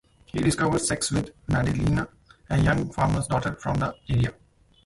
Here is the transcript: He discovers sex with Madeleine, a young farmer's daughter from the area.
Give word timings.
He 0.25 0.39
discovers 0.39 0.87
sex 0.87 1.11
with 1.11 1.29
Madeleine, 1.47 2.07
a 2.49 2.57
young 2.59 2.89
farmer's 2.89 3.27
daughter 3.27 3.53
from 3.53 3.75
the 3.75 3.93
area. 4.09 4.33